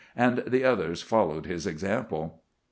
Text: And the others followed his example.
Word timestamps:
And 0.15 0.39
the 0.47 0.63
others 0.63 1.03
followed 1.03 1.45
his 1.45 1.67
example. 1.67 2.41